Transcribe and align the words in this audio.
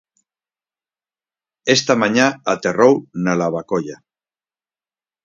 Esta 1.75 1.93
mañá 2.01 2.27
aterrou 2.53 2.93
na 3.23 3.33
Lavacolla. 3.39 3.97